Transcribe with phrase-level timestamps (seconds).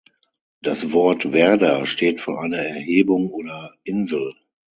[0.63, 4.33] Das Wort "Werder" steht für eine Erhebung oder Insel.